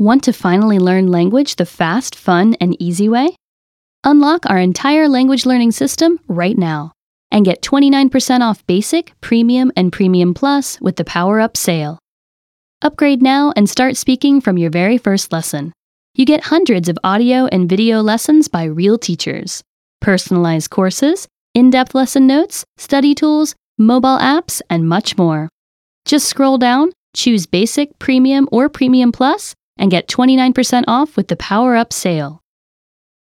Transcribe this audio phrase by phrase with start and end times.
[0.00, 3.34] Want to finally learn language the fast, fun, and easy way?
[4.04, 6.92] Unlock our entire language learning system right now
[7.32, 11.98] and get 29% off Basic, Premium, and Premium Plus with the Power Up sale.
[12.80, 15.72] Upgrade now and start speaking from your very first lesson.
[16.14, 19.64] You get hundreds of audio and video lessons by real teachers,
[20.00, 25.48] personalized courses, in depth lesson notes, study tools, mobile apps, and much more.
[26.04, 31.36] Just scroll down, choose Basic, Premium, or Premium Plus, and get 29% off with the
[31.36, 32.42] Power Up sale.